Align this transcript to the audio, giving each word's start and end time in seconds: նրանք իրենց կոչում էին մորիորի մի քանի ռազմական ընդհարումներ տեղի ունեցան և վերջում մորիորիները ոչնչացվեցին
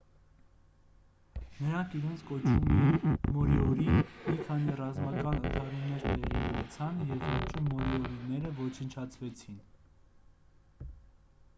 նրանք 1.65 1.91
իրենց 1.99 2.23
կոչում 2.29 2.63
էին 2.77 3.11
մորիորի 3.35 3.85
մի 3.97 4.33
քանի 4.47 4.77
ռազմական 4.79 5.37
ընդհարումներ 5.43 6.03
տեղի 6.07 6.33
ունեցան 6.47 7.05
և 7.11 7.15
վերջում 7.27 7.69
մորիորիները 7.75 8.55
ոչնչացվեցին 8.63 9.61